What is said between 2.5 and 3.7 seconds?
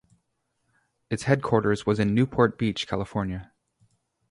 Beach, California.